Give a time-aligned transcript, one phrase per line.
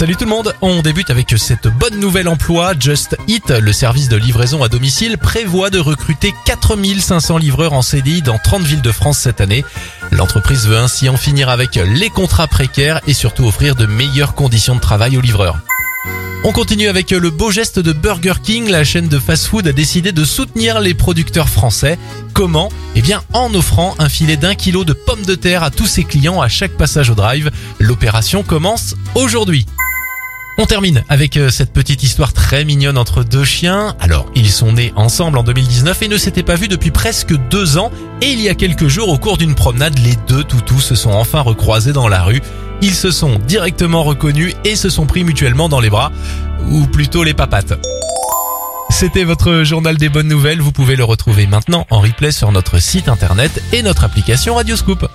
[0.00, 2.72] Salut tout le monde, on débute avec cette bonne nouvelle emploi.
[2.80, 8.22] Just Eat, le service de livraison à domicile, prévoit de recruter 4500 livreurs en CDI
[8.22, 9.62] dans 30 villes de France cette année.
[10.10, 14.74] L'entreprise veut ainsi en finir avec les contrats précaires et surtout offrir de meilleures conditions
[14.74, 15.58] de travail aux livreurs.
[16.44, 18.70] On continue avec le beau geste de Burger King.
[18.70, 21.98] La chaîne de fast-food a décidé de soutenir les producteurs français.
[22.32, 22.70] Comment?
[22.94, 26.04] Eh bien, en offrant un filet d'un kilo de pommes de terre à tous ses
[26.04, 27.50] clients à chaque passage au drive.
[27.78, 29.66] L'opération commence aujourd'hui.
[30.62, 33.96] On termine avec euh, cette petite histoire très mignonne entre deux chiens.
[33.98, 37.78] Alors, ils sont nés ensemble en 2019 et ne s'étaient pas vus depuis presque deux
[37.78, 37.90] ans.
[38.20, 41.12] Et il y a quelques jours, au cours d'une promenade, les deux toutous se sont
[41.12, 42.42] enfin recroisés dans la rue.
[42.82, 46.12] Ils se sont directement reconnus et se sont pris mutuellement dans les bras,
[46.68, 47.72] ou plutôt les papates.
[48.90, 50.60] C'était votre journal des bonnes nouvelles.
[50.60, 55.08] Vous pouvez le retrouver maintenant en replay sur notre site internet et notre application Radioscoop.